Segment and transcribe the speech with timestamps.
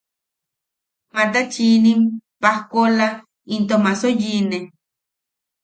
[1.13, 2.01] Matachiinim,
[2.41, 3.07] pajkoola
[3.53, 4.57] into maaso yiʼine.